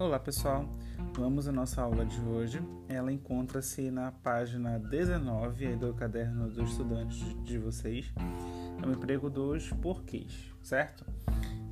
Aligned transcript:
Olá 0.00 0.18
pessoal, 0.18 0.64
vamos 1.12 1.46
à 1.46 1.52
nossa 1.52 1.82
aula 1.82 2.06
de 2.06 2.18
hoje. 2.22 2.58
Ela 2.88 3.12
encontra-se 3.12 3.90
na 3.90 4.10
página 4.10 4.78
19 4.78 5.76
do 5.76 5.92
caderno 5.92 6.48
dos 6.48 6.70
estudantes 6.70 7.18
de 7.44 7.58
vocês. 7.58 8.10
É 8.82 8.86
o 8.86 8.92
emprego 8.92 9.28
dos 9.28 9.68
porquês, 9.74 10.54
certo? 10.62 11.04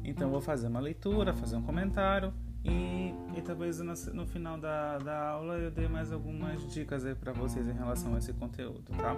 Então 0.04 0.28
vou 0.28 0.42
fazer 0.42 0.66
uma 0.66 0.78
leitura, 0.78 1.32
fazer 1.32 1.56
um 1.56 1.62
comentário 1.62 2.34
e, 2.62 3.14
e 3.34 3.40
talvez 3.40 3.80
no, 3.80 4.26
final 4.26 4.58
da, 4.58 4.98
da 4.98 5.28
aula 5.30 5.54
eu 5.54 5.70
dê 5.70 5.88
mais 5.88 6.12
algumas 6.12 6.70
dicas 6.70 7.06
aí 7.06 7.14
para 7.14 7.32
vocês 7.32 7.66
em 7.66 7.72
relação 7.72 8.14
a 8.14 8.18
esse 8.18 8.34
conteúdo, 8.34 8.92
tá? 8.98 9.16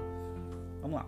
Vamos 0.81 0.95
lá. 0.95 1.07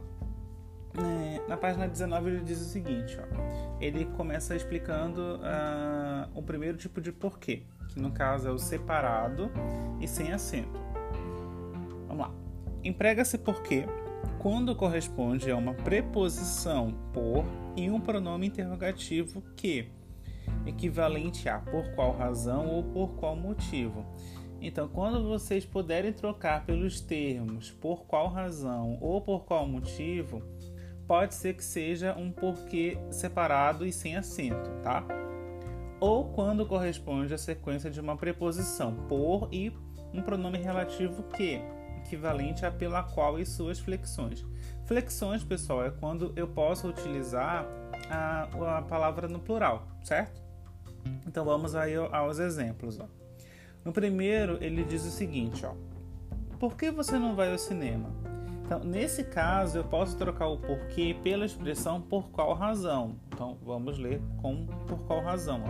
É, 0.99 1.49
na 1.49 1.57
página 1.57 1.87
19 1.87 2.31
ele 2.31 2.41
diz 2.41 2.61
o 2.61 2.65
seguinte, 2.65 3.17
ó. 3.17 3.79
ele 3.81 4.07
começa 4.17 4.57
explicando 4.57 5.37
uh, 5.37 6.29
o 6.35 6.43
primeiro 6.43 6.77
tipo 6.77 7.01
de 7.01 7.13
porquê, 7.13 7.63
que 7.93 8.01
no 8.01 8.11
caso 8.11 8.49
é 8.49 8.51
o 8.51 8.59
separado 8.59 9.51
e 10.01 10.09
sem 10.09 10.33
acento. 10.33 10.81
Vamos 12.09 12.19
lá. 12.19 12.35
Emprega-se 12.83 13.39
porquê 13.39 13.87
quando 14.39 14.75
corresponde 14.75 15.51
a 15.51 15.57
uma 15.57 15.75
preposição 15.75 16.93
por 17.13 17.45
e 17.77 17.89
um 17.91 18.01
pronome 18.01 18.49
interrogativo 18.49 19.43
que, 19.57 19.89
equivalente 20.67 21.49
a 21.49 21.59
por 21.59 21.95
qual 21.95 22.13
razão 22.13 22.69
ou 22.69 22.83
por 22.83 23.15
qual 23.15 23.37
motivo. 23.37 24.05
Então, 24.61 24.89
quando 24.89 25.29
vocês 25.29 25.65
puderem 25.65 26.13
trocar 26.13 26.65
pelos 26.65 27.01
termos 27.01 27.71
por 27.71 28.05
qual 28.05 28.29
razão 28.29 28.99
ou 29.01 29.21
por 29.21 29.45
qual 29.45 29.67
motivo, 29.67 30.43
pode 31.07 31.35
ser 31.35 31.55
que 31.55 31.65
seja 31.65 32.15
um 32.17 32.31
porquê 32.31 32.97
separado 33.11 33.85
e 33.85 33.93
sem 33.93 34.17
acento, 34.17 34.71
tá? 34.83 35.05
Ou 36.03 36.25
quando 36.25 36.67
corresponde 36.67 37.33
à 37.33 37.39
sequência 37.39 37.89
de 37.89 38.01
uma 38.01 38.17
preposição 38.17 38.93
por 39.09 39.49
e 39.53 39.73
um 40.13 40.21
pronome 40.21 40.59
relativo 40.59 41.23
que, 41.23 41.63
equivalente 41.99 42.67
a 42.67 42.73
pela 42.73 43.05
qual 43.05 43.39
e 43.39 43.47
suas 43.47 43.79
flexões. 43.79 44.45
Flexões, 44.85 45.45
pessoal, 45.45 45.85
é 45.85 45.93
quando 45.93 46.33
eu 46.35 46.49
posso 46.49 46.89
utilizar 46.89 47.65
a, 48.11 48.79
a 48.79 48.83
palavra 48.83 49.29
no 49.29 49.39
plural, 49.39 49.87
certo? 50.03 50.43
Então 51.25 51.45
vamos 51.45 51.77
aí 51.77 51.95
aos 51.95 52.41
exemplos. 52.41 52.99
Ó. 52.99 53.07
No 53.85 53.93
primeiro, 53.93 54.59
ele 54.61 54.83
diz 54.83 55.05
o 55.05 55.11
seguinte: 55.11 55.65
ó, 55.65 55.73
Por 56.59 56.77
que 56.77 56.91
você 56.91 57.17
não 57.17 57.37
vai 57.37 57.53
ao 57.53 57.59
cinema? 57.59 58.11
Então, 58.73 58.89
nesse 58.89 59.23
caso, 59.23 59.77
eu 59.77 59.85
posso 59.85 60.17
trocar 60.17 60.47
o 60.47 60.57
porquê 60.57 61.15
pela 61.23 61.45
expressão 61.45 62.01
por 62.01 62.31
qual 62.31 62.55
razão. 62.55 63.17
Então, 63.27 63.59
vamos 63.63 63.99
ler 63.99 64.19
com 64.39 64.65
por 64.87 65.05
qual 65.05 65.21
razão. 65.21 65.63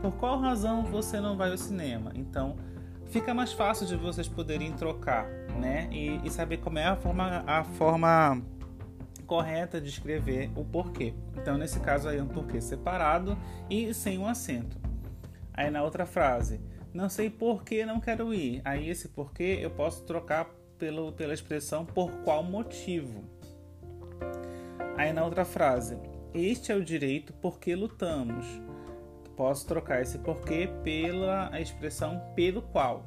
Por 0.00 0.12
qual 0.16 0.38
razão 0.38 0.82
você 0.82 1.20
não 1.20 1.36
vai 1.36 1.50
ao 1.50 1.58
cinema? 1.58 2.10
Então, 2.14 2.56
fica 3.10 3.34
mais 3.34 3.52
fácil 3.52 3.86
de 3.86 3.96
vocês 3.96 4.28
poderem 4.28 4.72
trocar, 4.72 5.26
né? 5.60 5.90
E, 5.92 6.22
e 6.24 6.30
saber 6.30 6.56
como 6.56 6.78
é 6.78 6.86
a 6.86 6.96
forma, 6.96 7.44
a 7.46 7.64
forma 7.64 8.40
correta 9.26 9.78
de 9.78 9.90
escrever 9.90 10.50
o 10.56 10.64
porquê. 10.64 11.12
Então, 11.36 11.58
nesse 11.58 11.80
caso 11.80 12.08
aí, 12.08 12.16
é 12.16 12.22
um 12.22 12.28
porquê 12.28 12.62
separado 12.62 13.36
e 13.68 13.92
sem 13.92 14.16
um 14.16 14.26
acento. 14.26 14.78
Aí, 15.52 15.70
na 15.70 15.82
outra 15.82 16.06
frase, 16.06 16.62
não 16.94 17.10
sei 17.10 17.28
por 17.28 17.62
que 17.62 17.84
não 17.84 18.00
quero 18.00 18.32
ir. 18.32 18.62
Aí, 18.64 18.88
esse 18.88 19.08
porquê 19.08 19.58
eu 19.60 19.70
posso 19.70 20.02
trocar 20.04 20.61
pelo, 20.82 21.12
pela 21.12 21.32
expressão 21.32 21.86
por 21.86 22.10
qual 22.24 22.42
motivo. 22.42 23.22
Aí 24.96 25.12
na 25.12 25.24
outra 25.24 25.44
frase, 25.44 25.96
este 26.34 26.72
é 26.72 26.74
o 26.74 26.84
direito 26.84 27.32
porque 27.34 27.76
lutamos. 27.76 28.44
Posso 29.36 29.64
trocar 29.64 30.02
esse 30.02 30.18
porquê 30.18 30.68
pela 30.82 31.52
expressão 31.60 32.20
pelo 32.34 32.62
qual. 32.62 33.04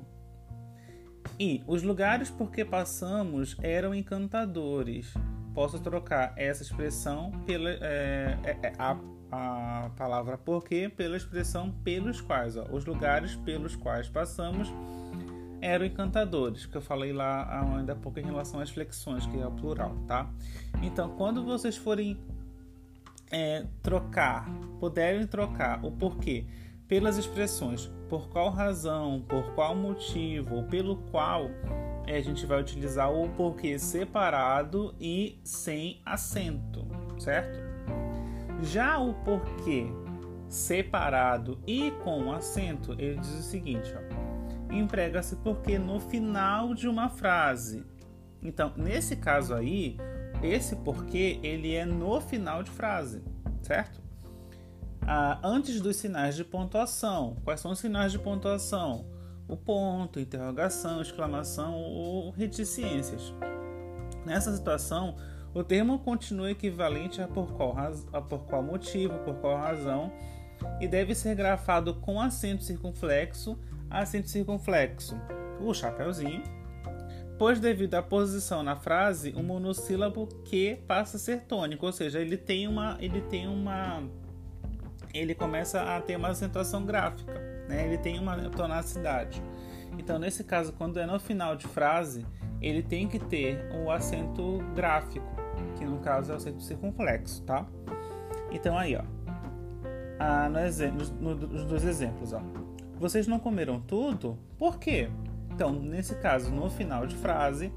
E 1.37 1.65
os 1.67 1.83
lugares 1.83 2.29
por 2.29 2.49
que 2.49 2.63
passamos 2.63 3.57
eram 3.61 3.93
encantadores. 3.93 5.13
Posso 5.53 5.77
trocar 5.81 6.33
essa 6.37 6.63
expressão 6.63 7.29
pela 7.45 7.69
é, 7.71 8.37
é, 8.45 8.67
é 8.67 8.73
a, 8.79 8.97
a 9.29 9.89
palavra 9.97 10.37
porquê 10.37 10.87
pela 10.87 11.17
expressão 11.17 11.71
pelos 11.83 12.21
quais. 12.21 12.55
Ó. 12.55 12.67
Os 12.71 12.85
lugares 12.85 13.35
pelos 13.35 13.75
quais 13.75 14.07
passamos 14.07 14.71
eram 15.65 15.83
encantadores, 15.83 16.67
que 16.67 16.77
eu 16.77 16.81
falei 16.81 17.11
lá 17.11 17.75
ainda 17.75 17.93
há 17.93 17.95
pouco 17.95 18.19
em 18.19 18.23
relação 18.23 18.59
às 18.59 18.69
flexões, 18.69 19.25
que 19.25 19.39
é 19.39 19.47
o 19.47 19.51
plural, 19.51 19.95
tá? 20.07 20.29
Então, 20.83 21.09
quando 21.17 21.43
vocês 21.43 21.75
forem 21.75 22.19
é, 23.31 23.65
trocar, 23.81 24.47
puderem 24.79 25.25
trocar 25.25 25.83
o 25.83 25.91
porquê 25.91 26.45
pelas 26.87 27.17
expressões 27.17 27.91
por 28.07 28.29
qual 28.29 28.51
razão, 28.51 29.25
por 29.27 29.55
qual 29.55 29.75
motivo, 29.75 30.63
pelo 30.65 30.97
qual 31.09 31.49
é, 32.05 32.17
a 32.17 32.21
gente 32.21 32.45
vai 32.45 32.61
utilizar 32.61 33.11
o 33.11 33.27
porquê 33.29 33.79
separado 33.79 34.93
e 34.99 35.39
sem 35.43 35.99
acento, 36.05 36.85
certo? 37.17 37.57
Já 38.61 38.99
o 38.99 39.15
porquê 39.15 39.87
separado 40.47 41.57
e 41.65 41.89
com 42.03 42.31
acento, 42.31 42.93
ele 42.99 43.17
diz 43.17 43.33
o 43.33 43.41
seguinte, 43.41 43.91
ó 43.97 44.34
emprega-se 44.69 45.35
porque 45.37 45.77
no 45.77 45.99
final 45.99 46.73
de 46.73 46.87
uma 46.87 47.09
frase. 47.09 47.85
Então, 48.41 48.73
nesse 48.75 49.15
caso 49.15 49.53
aí, 49.53 49.97
esse 50.41 50.75
porquê 50.75 51.39
ele 51.41 51.73
é 51.73 51.85
no 51.85 52.21
final 52.21 52.61
de 52.61 52.69
frase, 52.69 53.23
certo? 53.61 54.01
Ah, 55.01 55.39
antes 55.43 55.79
dos 55.81 55.97
sinais 55.97 56.35
de 56.35 56.43
pontuação. 56.43 57.37
Quais 57.43 57.59
são 57.59 57.71
os 57.71 57.79
sinais 57.79 58.11
de 58.11 58.19
pontuação? 58.19 59.05
O 59.47 59.55
ponto, 59.55 60.19
interrogação, 60.19 61.01
exclamação 61.01 61.75
ou 61.75 62.31
reticências. 62.31 63.33
Nessa 64.25 64.55
situação, 64.55 65.15
o 65.53 65.63
termo 65.63 65.99
continua 65.99 66.51
equivalente 66.51 67.21
a 67.21 67.27
por 67.27 67.53
qual, 67.53 67.75
a 68.11 68.21
por 68.21 68.45
qual 68.45 68.63
motivo, 68.63 69.19
por 69.19 69.35
qual 69.35 69.57
razão, 69.57 70.11
e 70.81 70.87
deve 70.87 71.13
ser 71.13 71.35
grafado 71.35 71.93
com 71.95 72.19
acento 72.19 72.63
circunflexo 72.63 73.57
acento 74.01 74.29
circunflexo, 74.29 75.19
o 75.59 75.73
chapeuzinho, 75.73 76.43
pois 77.37 77.59
devido 77.59 77.95
à 77.95 78.01
posição 78.01 78.63
na 78.63 78.75
frase, 78.75 79.33
o 79.35 79.43
monossílabo 79.43 80.27
que 80.43 80.75
passa 80.87 81.17
a 81.17 81.19
ser 81.19 81.41
tônico, 81.41 81.85
ou 81.85 81.91
seja, 81.91 82.19
ele 82.19 82.37
tem 82.37 82.67
uma 82.67 82.97
ele 82.99 83.21
tem 83.21 83.47
uma 83.47 84.03
ele 85.13 85.33
começa 85.33 85.81
a 85.81 86.01
ter 86.01 86.17
uma 86.17 86.29
acentuação 86.29 86.85
gráfica, 86.85 87.33
né? 87.69 87.85
Ele 87.85 87.97
tem 87.97 88.19
uma 88.19 88.35
tonacidade. 88.49 89.41
Então, 89.97 90.19
nesse 90.19 90.43
caso, 90.43 90.73
quando 90.73 90.99
é 90.99 91.05
no 91.05 91.17
final 91.17 91.55
de 91.55 91.65
frase, 91.67 92.25
ele 92.61 92.83
tem 92.83 93.07
que 93.07 93.17
ter 93.17 93.69
o 93.73 93.89
acento 93.89 94.59
gráfico, 94.75 95.25
que 95.77 95.85
no 95.85 95.99
caso 95.99 96.31
é 96.31 96.33
o 96.33 96.37
acento 96.37 96.61
circunflexo, 96.61 97.43
tá? 97.43 97.65
Então 98.51 98.77
aí, 98.77 98.95
ó, 98.95 99.03
ah, 100.19 100.49
no 100.49 100.59
exemplo, 100.59 101.05
nos 101.19 101.65
dois 101.65 101.85
exemplos, 101.85 102.33
ó. 102.33 102.41
Vocês 102.99 103.27
não 103.27 103.39
comeram 103.39 103.79
tudo? 103.81 104.37
Por 104.57 104.79
quê? 104.79 105.09
Então, 105.51 105.73
nesse 105.73 106.15
caso, 106.15 106.49
no 106.49 106.69
final 106.69 107.05
de 107.05 107.15
frase, 107.15 107.71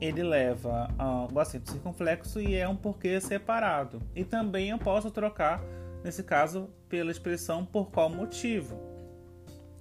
ele 0.00 0.22
leva 0.22 0.88
uh, 0.98 1.32
o 1.32 1.40
acento 1.40 1.70
circunflexo 1.70 2.40
e 2.40 2.54
é 2.54 2.68
um 2.68 2.76
porquê 2.76 3.20
separado. 3.20 4.02
E 4.14 4.24
também 4.24 4.68
eu 4.68 4.78
posso 4.78 5.10
trocar, 5.10 5.62
nesse 6.04 6.22
caso, 6.22 6.68
pela 6.90 7.10
expressão 7.10 7.64
por 7.64 7.90
qual 7.90 8.10
motivo. 8.10 8.78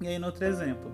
E 0.02 0.08
aí, 0.08 0.18
no 0.18 0.28
outro 0.28 0.46
exemplo, 0.46 0.92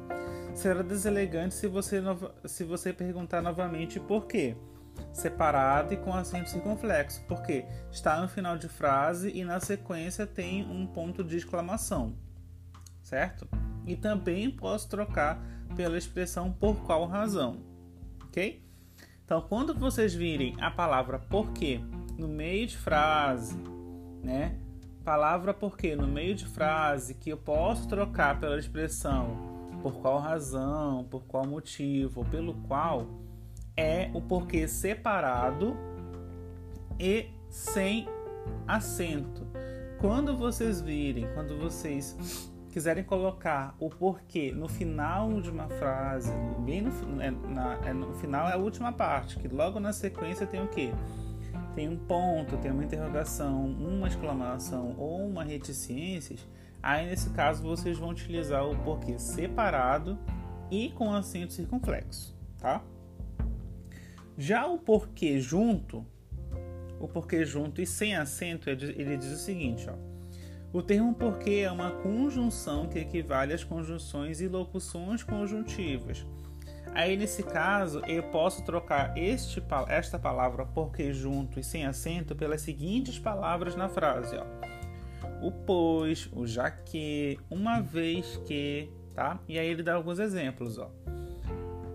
será 0.56 0.82
deselegante 0.82 1.54
se 1.54 1.68
você, 1.68 2.02
se 2.46 2.64
você 2.64 2.92
perguntar 2.92 3.42
novamente 3.42 4.00
por 4.00 4.26
quê. 4.26 4.58
Separado 5.12 5.94
e 5.94 5.98
com 5.98 6.14
acento 6.14 6.50
circunflexo, 6.50 7.24
porque 7.28 7.66
está 7.92 8.20
no 8.20 8.28
final 8.28 8.58
de 8.58 8.68
frase 8.68 9.32
e 9.34 9.44
na 9.44 9.60
sequência 9.60 10.26
tem 10.26 10.64
um 10.64 10.86
ponto 10.86 11.24
de 11.24 11.38
exclamação 11.38 12.16
certo? 13.14 13.48
E 13.86 13.96
também 13.96 14.50
posso 14.50 14.90
trocar 14.90 15.40
pela 15.76 16.00
expressão 16.00 16.52
por 16.52 16.78
qual 16.78 17.06
razão, 17.06 17.58
ok? 18.24 18.64
Então, 19.24 19.40
quando 19.48 19.72
vocês 19.76 20.16
virem 20.16 20.56
a 20.60 20.72
palavra 20.72 21.20
porquê 21.20 21.80
no 22.18 22.28
meio 22.28 22.66
de 22.66 22.76
frase, 22.76 23.56
né? 24.24 24.58
Palavra 25.04 25.54
porquê 25.54 25.96
no 25.96 26.08
meio 26.08 26.34
de 26.34 26.46
frase 26.46 27.14
que 27.14 27.30
eu 27.30 27.38
posso 27.38 27.88
trocar 27.88 28.40
pela 28.40 28.58
expressão 28.58 29.38
por 29.84 30.00
qual 30.00 30.18
razão, 30.18 31.04
por 31.04 31.24
qual 31.26 31.46
motivo, 31.46 32.26
pelo 32.26 32.56
qual, 32.68 33.06
é 33.78 34.10
o 34.14 34.22
porquê 34.22 34.68
separado 34.68 35.78
e 37.00 37.28
sem 37.50 38.08
acento. 38.68 39.46
Quando 40.00 40.36
vocês 40.36 40.82
virem, 40.82 41.28
quando 41.36 41.58
vocês 41.60 42.52
quiserem 42.74 43.04
colocar 43.04 43.76
o 43.80 43.90
porquê 43.90 44.52
no 44.52 44.68
final 44.68 45.40
de 45.40 45.50
uma 45.50 45.70
frase, 45.70 46.32
bem 46.66 46.82
no, 46.82 47.22
é, 47.22 47.32
na, 47.32 47.76
é, 47.86 47.94
no 47.94 48.14
final 48.16 48.50
é 48.50 48.54
a 48.54 48.58
última 48.58 48.92
parte, 48.92 49.38
que 49.38 49.48
logo 49.48 49.80
na 49.80 49.94
sequência 49.94 50.46
tem 50.46 50.62
o 50.62 50.68
quê? 50.68 50.92
Tem 51.76 51.88
um 51.88 51.98
ponto, 51.98 52.58
tem 52.58 52.72
uma 52.72 52.84
interrogação, 52.84 53.66
uma 53.66 54.08
exclamação 54.08 54.96
ou 54.98 55.26
uma 55.26 55.44
reticências, 55.44 56.46
Aí 56.84 57.06
nesse 57.06 57.30
caso 57.30 57.64
vocês 57.64 57.98
vão 57.98 58.10
utilizar 58.10 58.68
o 58.70 58.78
porquê 58.84 59.18
separado 59.18 60.20
e 60.70 60.92
com 60.92 61.14
acento 61.14 61.54
circunflexo, 61.54 62.36
tá? 62.60 62.84
Já 64.38 64.68
o 64.68 64.78
porquê 64.78 65.40
junto, 65.40 66.06
o 67.00 67.08
porquê 67.08 67.46
junto 67.46 67.82
e 67.82 67.88
sem 67.88 68.18
acento, 68.18 68.70
ele 68.70 69.16
diz 69.16 69.32
o 69.32 69.38
seguinte, 69.38 69.90
ó. 69.90 69.94
O 70.74 70.82
termo 70.82 71.14
porquê 71.14 71.62
é 71.64 71.72
uma 71.72 71.92
conjunção 71.92 72.88
que 72.88 72.98
equivale 72.98 73.54
às 73.54 73.64
conjunções 73.64 74.42
e 74.42 74.48
locuções 74.48 75.22
conjuntivas. 75.22 76.26
Aí, 76.96 77.16
nesse 77.16 77.44
caso, 77.44 78.02
eu 78.08 78.24
posso 78.24 78.66
trocar 78.66 79.16
este, 79.16 79.62
esta 79.88 80.18
palavra 80.18 80.66
porquê 80.66 81.14
junto 81.14 81.60
e 81.60 81.64
sem 81.64 81.86
acento 81.86 82.36
pelas 82.36 82.62
seguintes 82.62 83.20
palavras 83.20 83.76
na 83.76 83.88
frase. 83.88 84.36
Ó. 84.36 85.48
O 85.48 85.52
pois, 85.52 86.28
o 86.34 86.48
já 86.48 86.72
que, 86.72 87.38
uma 87.52 87.80
vez 87.80 88.38
que, 88.48 88.90
tá? 89.14 89.40
E 89.48 89.60
aí 89.60 89.68
ele 89.68 89.84
dá 89.84 89.94
alguns 89.94 90.18
exemplos, 90.18 90.80
ó. 90.80 90.90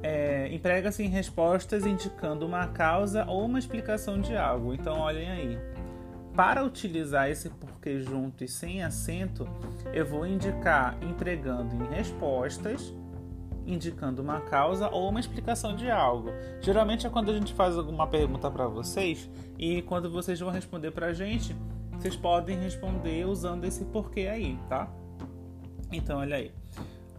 É, 0.04 0.48
Emprega-se 0.54 1.02
em 1.02 1.08
respostas 1.08 1.84
indicando 1.84 2.46
uma 2.46 2.68
causa 2.68 3.24
ou 3.26 3.44
uma 3.44 3.58
explicação 3.58 4.20
de 4.20 4.36
algo. 4.36 4.72
Então, 4.72 5.00
olhem 5.00 5.28
aí. 5.28 5.58
Para 6.38 6.64
utilizar 6.64 7.28
esse 7.28 7.50
porquê 7.50 7.98
junto 7.98 8.44
e 8.44 8.48
sem 8.48 8.80
acento, 8.80 9.44
eu 9.92 10.06
vou 10.06 10.24
indicar 10.24 10.96
empregando 11.02 11.74
em 11.74 11.88
respostas, 11.88 12.94
indicando 13.66 14.22
uma 14.22 14.42
causa 14.42 14.88
ou 14.88 15.08
uma 15.08 15.18
explicação 15.18 15.74
de 15.74 15.90
algo. 15.90 16.28
Geralmente 16.60 17.08
é 17.08 17.10
quando 17.10 17.32
a 17.32 17.34
gente 17.34 17.52
faz 17.54 17.76
alguma 17.76 18.06
pergunta 18.06 18.48
para 18.48 18.68
vocês 18.68 19.28
e 19.58 19.82
quando 19.82 20.08
vocês 20.08 20.38
vão 20.38 20.50
responder 20.50 20.92
para 20.92 21.06
a 21.06 21.12
gente, 21.12 21.56
vocês 21.94 22.14
podem 22.14 22.56
responder 22.56 23.26
usando 23.26 23.64
esse 23.64 23.84
porquê 23.86 24.28
aí, 24.28 24.56
tá? 24.68 24.88
Então, 25.90 26.20
olha 26.20 26.36
aí. 26.36 26.52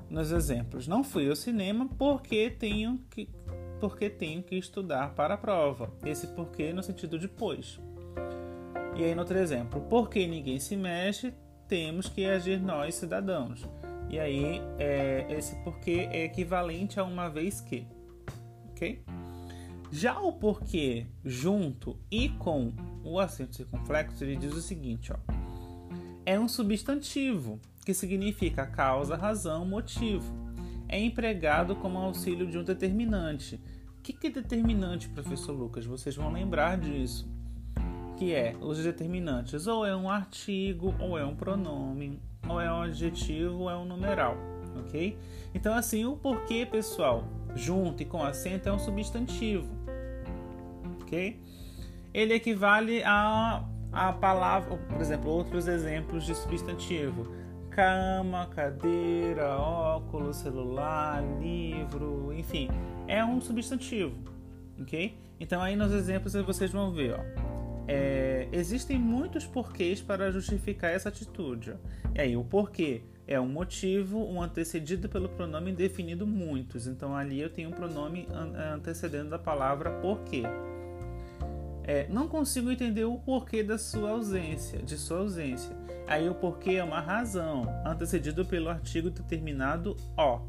Nos 0.10 0.32
exemplos, 0.32 0.88
não 0.88 1.04
fui 1.04 1.30
ao 1.30 1.36
cinema 1.36 1.90
porque 1.98 2.50
tenho 2.52 2.98
que 3.10 3.28
porque 3.82 4.10
tenho 4.10 4.42
que 4.42 4.56
estudar 4.56 5.14
para 5.14 5.34
a 5.34 5.38
prova. 5.38 5.92
Esse 6.06 6.28
porquê 6.28 6.72
no 6.72 6.82
sentido 6.82 7.20
de 7.20 7.28
pois. 7.28 7.82
E 9.00 9.04
aí, 9.06 9.16
no 9.16 9.22
outro 9.22 9.38
exemplo, 9.38 9.80
porque 9.90 10.28
ninguém 10.28 10.60
se 10.60 10.76
mexe, 10.76 11.34
temos 11.70 12.10
que 12.10 12.26
agir 12.26 12.60
nós, 12.60 12.96
cidadãos. 12.96 13.66
E 14.10 14.20
aí, 14.20 14.62
é, 14.78 15.26
esse 15.30 15.56
porquê 15.64 16.10
é 16.12 16.26
equivalente 16.26 17.00
a 17.00 17.06
uma 17.06 17.30
vez 17.30 17.62
que. 17.62 17.88
Ok? 18.72 19.02
Já 19.90 20.20
o 20.20 20.34
porquê 20.34 21.06
junto 21.24 21.98
e 22.12 22.28
com 22.28 22.74
o 23.02 23.22
acento 23.22 23.56
circunflexo, 23.56 24.22
ele 24.22 24.36
diz 24.36 24.54
o 24.54 24.62
seguinte: 24.62 25.14
ó, 25.14 25.18
é 26.26 26.38
um 26.38 26.50
substantivo 26.50 27.58
que 27.86 27.94
significa 27.94 28.68
causa, 28.68 29.16
razão, 29.16 29.66
motivo. 29.66 30.30
É 30.90 31.00
empregado 31.00 31.74
como 31.78 32.00
auxílio 32.00 32.46
de 32.46 32.58
um 32.58 32.66
determinante. 32.66 33.62
O 33.98 34.02
que 34.02 34.28
é 34.28 34.30
determinante, 34.30 35.08
professor 35.08 35.54
Lucas? 35.54 35.86
Vocês 35.86 36.18
vão 36.18 36.34
lembrar 36.34 36.78
disso 36.78 37.39
que 38.20 38.36
é 38.36 38.54
os 38.60 38.84
determinantes 38.84 39.66
ou 39.66 39.86
é 39.86 39.96
um 39.96 40.10
artigo, 40.10 40.94
ou 41.00 41.18
é 41.18 41.26
um 41.26 41.34
pronome, 41.34 42.20
ou 42.50 42.60
é 42.60 42.70
um 42.70 42.82
adjetivo, 42.82 43.60
ou 43.60 43.70
é 43.70 43.78
um 43.78 43.86
numeral, 43.86 44.36
ok? 44.78 45.18
Então, 45.56 45.74
assim, 45.74 46.04
o 46.04 46.18
porquê, 46.18 46.66
pessoal, 46.66 47.24
junto 47.56 48.04
e 48.04 48.06
com 48.06 48.22
acento 48.22 48.68
é 48.68 48.74
um 48.74 48.78
substantivo, 48.78 49.70
ok? 51.02 51.40
Ele 52.14 52.34
equivale 52.34 53.02
a, 53.06 53.64
a 53.94 54.12
palavra, 54.12 54.76
por 54.76 55.00
exemplo, 55.00 55.32
outros 55.32 55.70
exemplos 55.70 56.26
de 56.26 56.36
substantivo: 56.36 57.26
cama, 57.70 58.48
cadeira, 58.48 59.56
óculos, 59.56 60.36
celular, 60.36 61.24
livro, 61.40 62.34
enfim, 62.34 62.70
é 63.08 63.24
um 63.24 63.40
substantivo, 63.40 64.18
ok? 64.78 65.18
Então, 65.40 65.62
aí 65.62 65.78
nos 65.78 65.94
exemplos 65.94 66.34
vocês 66.34 66.70
vão 66.70 66.92
ver, 66.92 67.14
ó 67.14 67.59
é, 67.92 68.48
existem 68.52 69.00
muitos 69.00 69.48
porquês 69.48 70.00
para 70.00 70.32
justificar 70.32 70.92
essa 70.92 71.10
atitude. 71.10 71.74
E 72.14 72.22
aí, 72.22 72.38
o 72.38 72.44
porquê 72.44 73.02
é 73.26 73.42
um 73.42 73.48
motivo, 73.48 74.24
um 74.24 74.40
antecedido 74.44 75.10
pelo 75.10 75.28
pronome 75.28 75.72
definido 75.72 76.28
muitos. 76.28 76.86
Então, 76.86 77.16
ali 77.16 77.42
eu 77.42 77.50
tenho 77.50 77.70
um 77.70 77.72
pronome 77.72 78.28
antecedendo 78.76 79.32
da 79.32 79.40
palavra 79.40 79.90
porquê. 80.02 80.44
É, 81.84 82.08
não 82.10 82.28
consigo 82.28 82.70
entender 82.70 83.06
o 83.06 83.18
porquê 83.18 83.64
da 83.64 83.80
sua 83.80 84.12
ausência, 84.12 84.78
de 84.84 84.96
sua 84.96 85.22
ausência. 85.22 85.76
Aí 86.06 86.30
o 86.30 86.36
porquê 86.36 86.74
é 86.74 86.84
uma 86.84 87.02
razão, 87.02 87.66
antecedido 87.84 88.46
pelo 88.46 88.70
artigo 88.70 89.10
determinado 89.10 89.98
o. 90.16 90.42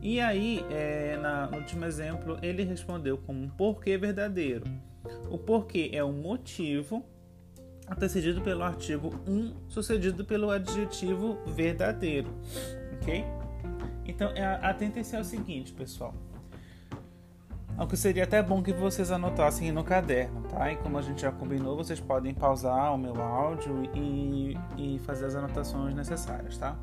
E 0.00 0.20
aí, 0.20 0.64
é, 0.70 1.16
na, 1.16 1.48
no 1.48 1.56
último 1.56 1.84
exemplo, 1.84 2.38
ele 2.40 2.62
respondeu 2.62 3.18
como 3.18 3.42
um 3.42 3.48
porquê 3.48 3.98
verdadeiro. 3.98 4.64
O 5.30 5.38
porquê 5.38 5.90
é 5.92 6.04
um 6.04 6.12
motivo 6.12 7.04
antecedido 7.88 8.40
pelo 8.40 8.62
artigo 8.62 9.14
1, 9.26 9.54
sucedido 9.68 10.24
pelo 10.24 10.50
adjetivo 10.50 11.38
verdadeiro, 11.46 12.30
ok? 12.94 13.24
Então, 14.06 14.30
é, 14.30 14.44
atentem-se 14.62 15.16
ao 15.16 15.24
seguinte, 15.24 15.72
pessoal. 15.72 16.14
O 17.76 17.88
que 17.88 17.96
seria 17.96 18.22
até 18.22 18.40
bom 18.40 18.62
que 18.62 18.72
vocês 18.72 19.10
anotassem 19.10 19.72
no 19.72 19.82
caderno, 19.82 20.42
tá? 20.42 20.70
E 20.70 20.76
como 20.76 20.96
a 20.96 21.02
gente 21.02 21.22
já 21.22 21.32
combinou, 21.32 21.76
vocês 21.76 21.98
podem 21.98 22.32
pausar 22.32 22.94
o 22.94 22.98
meu 22.98 23.20
áudio 23.20 23.82
e, 23.92 24.56
e 24.76 24.98
fazer 25.00 25.26
as 25.26 25.34
anotações 25.34 25.92
necessárias, 25.92 26.56
tá? 26.56 26.76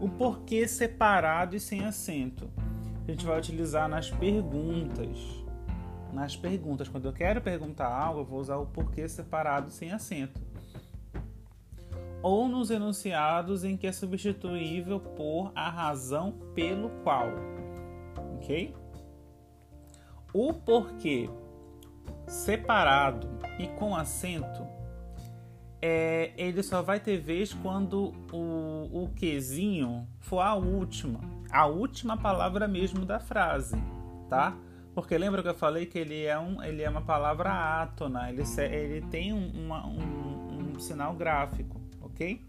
O 0.00 0.08
porquê 0.08 0.68
separado 0.68 1.56
e 1.56 1.60
sem 1.60 1.84
acento. 1.84 2.48
A 3.06 3.10
gente 3.10 3.26
vai 3.26 3.38
utilizar 3.38 3.88
nas 3.88 4.08
perguntas, 4.08 5.43
nas 6.14 6.36
perguntas. 6.36 6.88
Quando 6.88 7.06
eu 7.06 7.12
quero 7.12 7.40
perguntar 7.40 7.88
algo, 7.88 8.20
eu 8.20 8.24
vou 8.24 8.40
usar 8.40 8.56
o 8.56 8.66
porquê 8.66 9.08
separado 9.08 9.70
sem 9.70 9.92
acento. 9.92 10.40
Ou 12.22 12.48
nos 12.48 12.70
enunciados 12.70 13.64
em 13.64 13.76
que 13.76 13.86
é 13.86 13.92
substituível 13.92 14.98
por 14.98 15.52
a 15.54 15.68
razão 15.68 16.32
pelo 16.54 16.88
qual. 17.02 17.28
Ok? 18.36 18.74
O 20.32 20.54
porquê 20.54 21.28
separado 22.26 23.28
e 23.58 23.68
com 23.68 23.94
acento 23.94 24.66
é, 25.86 26.32
ele 26.38 26.62
só 26.62 26.80
vai 26.80 26.98
ter 26.98 27.18
vez 27.18 27.52
quando 27.52 28.14
o, 28.32 29.04
o 29.04 29.10
quezinho 29.14 30.08
for 30.18 30.40
a 30.40 30.54
última, 30.54 31.20
a 31.50 31.66
última 31.66 32.16
palavra 32.16 32.66
mesmo 32.66 33.04
da 33.04 33.20
frase, 33.20 33.76
tá? 34.30 34.56
Porque 34.94 35.18
lembra 35.18 35.42
que 35.42 35.48
eu 35.48 35.54
falei 35.54 35.86
que 35.86 35.98
ele 35.98 36.24
é, 36.24 36.38
um, 36.38 36.62
ele 36.62 36.82
é 36.82 36.88
uma 36.88 37.02
palavra 37.02 37.50
átona, 37.50 38.30
ele, 38.30 38.42
ele 38.70 39.00
tem 39.08 39.32
um, 39.32 39.50
uma, 39.50 39.86
um, 39.86 40.72
um 40.74 40.78
sinal 40.78 41.14
gráfico, 41.14 41.80
ok? 42.00 42.40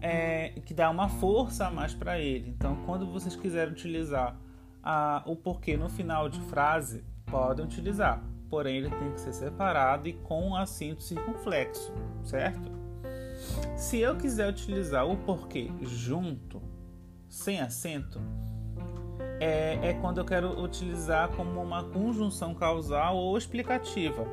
É, 0.00 0.50
que 0.64 0.72
dá 0.72 0.88
uma 0.90 1.08
força 1.08 1.66
a 1.66 1.70
mais 1.70 1.92
para 1.92 2.20
ele. 2.20 2.50
Então, 2.50 2.76
quando 2.86 3.06
vocês 3.06 3.34
quiserem 3.34 3.72
utilizar 3.72 4.38
a, 4.82 5.22
o 5.26 5.34
porquê 5.34 5.76
no 5.76 5.88
final 5.88 6.28
de 6.28 6.40
frase, 6.42 7.02
podem 7.26 7.64
utilizar. 7.64 8.22
Porém, 8.48 8.76
ele 8.76 8.90
tem 8.90 9.12
que 9.12 9.20
ser 9.20 9.32
separado 9.32 10.08
e 10.08 10.12
com 10.12 10.54
acento 10.54 11.02
circunflexo, 11.02 11.92
certo? 12.22 12.70
Se 13.76 13.98
eu 13.98 14.16
quiser 14.16 14.48
utilizar 14.48 15.04
o 15.04 15.16
porquê 15.16 15.68
junto, 15.82 16.62
sem 17.28 17.60
acento, 17.60 18.20
é, 19.44 19.78
é 19.90 19.92
quando 19.92 20.16
eu 20.16 20.24
quero 20.24 20.58
utilizar 20.58 21.28
como 21.32 21.60
uma 21.60 21.84
conjunção 21.84 22.54
causal 22.54 23.14
ou 23.18 23.36
explicativa. 23.36 24.26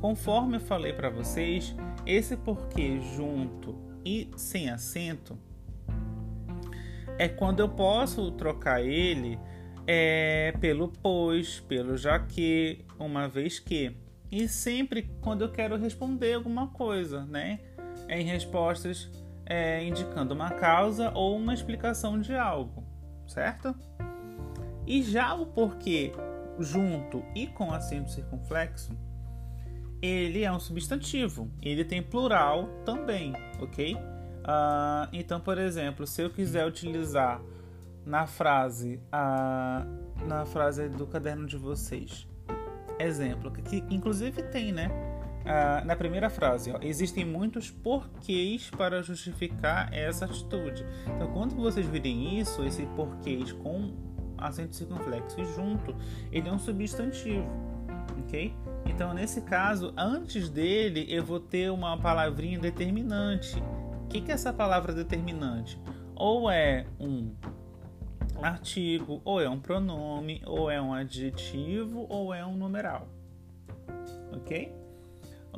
Conforme 0.00 0.56
eu 0.56 0.60
falei 0.60 0.92
para 0.92 1.08
vocês, 1.08 1.72
esse 2.04 2.36
porquê 2.36 3.00
junto 3.14 3.76
e 4.04 4.28
sem 4.36 4.68
acento 4.68 5.38
é 7.16 7.28
quando 7.28 7.60
eu 7.60 7.68
posso 7.68 8.32
trocar 8.32 8.82
ele 8.82 9.38
é, 9.86 10.52
pelo 10.60 10.88
pois, 10.88 11.60
pelo 11.60 11.96
já 11.96 12.18
que, 12.18 12.84
uma 12.98 13.28
vez 13.28 13.60
que. 13.60 13.96
E 14.32 14.48
sempre 14.48 15.08
quando 15.20 15.42
eu 15.42 15.52
quero 15.52 15.76
responder 15.76 16.34
alguma 16.34 16.66
coisa, 16.66 17.24
né? 17.24 17.60
Em 18.08 18.24
respostas 18.24 19.08
é, 19.46 19.84
indicando 19.84 20.34
uma 20.34 20.50
causa 20.50 21.12
ou 21.14 21.36
uma 21.36 21.54
explicação 21.54 22.20
de 22.20 22.34
algo, 22.34 22.82
certo? 23.28 23.72
E 24.86 25.02
já 25.02 25.34
o 25.34 25.46
porquê 25.46 26.12
junto 26.58 27.22
e 27.34 27.46
com 27.46 27.72
acento 27.72 28.10
circunflexo, 28.10 28.92
ele 30.00 30.42
é 30.44 30.52
um 30.52 30.60
substantivo. 30.60 31.50
Ele 31.62 31.84
tem 31.84 32.02
plural 32.02 32.68
também, 32.84 33.32
ok? 33.60 33.94
Uh, 33.94 35.08
então, 35.12 35.40
por 35.40 35.58
exemplo, 35.58 36.06
se 36.06 36.22
eu 36.22 36.30
quiser 36.30 36.66
utilizar 36.66 37.42
na 38.04 38.26
frase, 38.26 39.00
uh, 39.08 40.26
na 40.26 40.46
frase 40.46 40.88
do 40.88 41.06
caderno 41.06 41.46
de 41.46 41.56
vocês, 41.56 42.28
exemplo, 42.98 43.50
que 43.50 43.82
inclusive 43.90 44.42
tem, 44.44 44.72
né? 44.72 44.88
ah, 45.46 45.82
na 45.84 45.94
primeira 45.94 46.28
frase, 46.28 46.72
ó, 46.72 46.78
existem 46.82 47.24
muitos 47.24 47.70
porquês 47.70 48.68
para 48.70 49.02
justificar 49.02 49.92
essa 49.94 50.24
atitude. 50.24 50.84
Então, 51.14 51.32
quando 51.32 51.54
vocês 51.54 51.86
virem 51.86 52.40
isso, 52.40 52.64
esse 52.64 52.84
porquês 52.96 53.52
com 53.52 53.94
acento 54.38 54.74
circunflexo 54.74 55.40
e 55.40 55.44
junto, 55.54 55.94
ele 56.30 56.48
é 56.48 56.52
um 56.52 56.58
substantivo, 56.58 57.46
ok? 58.24 58.54
Então, 58.86 59.12
nesse 59.12 59.40
caso, 59.42 59.92
antes 59.96 60.48
dele, 60.48 61.06
eu 61.08 61.24
vou 61.24 61.40
ter 61.40 61.70
uma 61.70 61.98
palavrinha 61.98 62.58
determinante. 62.58 63.62
O 64.04 64.08
que, 64.08 64.20
que 64.20 64.30
é 64.30 64.34
essa 64.34 64.52
palavra 64.52 64.92
determinante? 64.92 65.80
Ou 66.14 66.50
é 66.50 66.86
um 66.98 67.34
artigo, 68.40 69.20
ou 69.24 69.40
é 69.40 69.48
um 69.48 69.58
pronome, 69.58 70.42
ou 70.46 70.70
é 70.70 70.80
um 70.80 70.94
adjetivo, 70.94 72.06
ou 72.08 72.32
é 72.32 72.44
um 72.44 72.56
numeral. 72.56 73.08
Ok? 74.32 74.72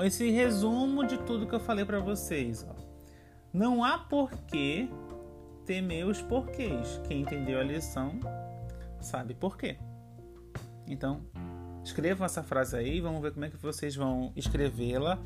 esse 0.05 0.31
resumo 0.31 1.05
de 1.05 1.19
tudo 1.19 1.47
que 1.47 1.55
eu 1.55 1.61
falei 1.61 1.85
para 1.85 1.99
vocês. 1.99 2.67
Ó. 2.69 2.75
Não 3.53 3.83
há 3.83 3.99
porquê 3.99 4.89
temer 5.67 6.07
os 6.07 6.23
porquês. 6.23 7.01
Quem 7.09 7.23
entendeu 7.23 7.59
a 7.59 7.65
lição 7.65 8.21
sabe 9.01 9.35
porquê. 9.35 9.77
Então, 10.87 11.23
escrevam 11.85 12.25
essa 12.25 12.43
frase 12.43 12.77
aí, 12.77 13.01
vamos 13.01 13.21
ver 13.21 13.33
como 13.33 13.45
é 13.45 13.51
que 13.51 13.57
vocês 13.57 13.95
vão 13.95 14.33
escrevê-la. 14.35 15.19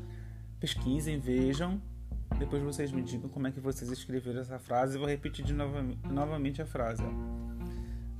Pesquisem, 0.59 1.19
vejam. 1.19 1.81
Depois 2.37 2.61
vocês 2.63 2.91
me 2.91 3.01
digam 3.01 3.29
como 3.29 3.47
é 3.47 3.51
que 3.51 3.59
vocês 3.59 3.91
escreveram 3.91 4.41
essa 4.41 4.59
frase. 4.59 4.95
Eu 4.95 4.99
vou 4.99 5.09
repetir 5.09 5.45
de 5.45 5.53
novo, 5.53 5.77
novamente 6.09 6.61
a 6.61 6.65
frase. 6.65 7.03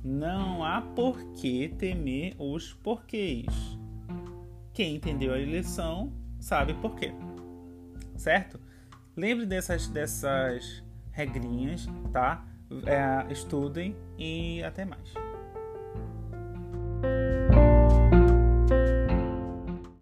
Não 0.02 0.62
há 0.62 0.80
porquê 0.80 1.72
temer 1.78 2.34
os 2.38 2.72
porquês. 2.74 3.46
Quem 4.72 4.96
entendeu 4.96 5.32
a 5.32 5.38
lição 5.38 6.12
sabe 6.38 6.74
por 6.74 6.94
quê. 6.96 7.12
Certo? 8.16 8.60
Lembre 9.16 9.46
dessas, 9.46 9.88
dessas 9.88 10.82
regrinhas, 11.10 11.86
tá? 12.12 12.44
É, 12.86 13.32
estudem 13.32 13.96
e 14.18 14.62
até 14.62 14.84
mais. 14.84 15.23
thank 17.04 17.34
you 17.36 17.43